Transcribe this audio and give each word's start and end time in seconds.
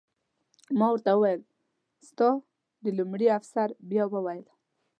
ما 0.77 0.87
ورته 0.91 1.11
وویل: 1.15 1.41
ستا 2.07 2.29
د... 2.83 2.85
لومړي 2.97 3.27
افسر 3.37 3.67
بیا 3.89 4.03
وویل. 4.13 4.45